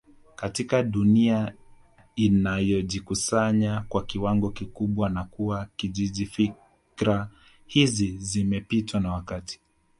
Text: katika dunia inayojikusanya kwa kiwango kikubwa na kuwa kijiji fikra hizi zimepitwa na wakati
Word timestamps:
katika 0.35 0.83
dunia 0.83 1.53
inayojikusanya 2.15 3.85
kwa 3.89 4.05
kiwango 4.05 4.49
kikubwa 4.49 5.09
na 5.09 5.23
kuwa 5.23 5.65
kijiji 5.75 6.25
fikra 6.25 7.29
hizi 7.65 8.17
zimepitwa 8.17 8.99
na 8.99 9.11
wakati 9.11 9.61